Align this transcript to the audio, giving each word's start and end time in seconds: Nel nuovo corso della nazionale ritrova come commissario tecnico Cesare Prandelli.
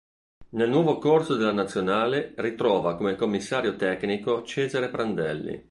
Nel 0.53 0.67
nuovo 0.67 0.97
corso 0.97 1.35
della 1.35 1.51
nazionale 1.51 2.33
ritrova 2.37 2.95
come 2.95 3.13
commissario 3.15 3.75
tecnico 3.75 4.41
Cesare 4.41 4.89
Prandelli. 4.89 5.69